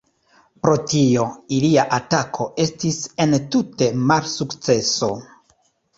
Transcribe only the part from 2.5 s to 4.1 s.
estis entute